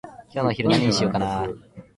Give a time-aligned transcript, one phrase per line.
[0.33, 1.55] 今日のお昼何にしようかなー？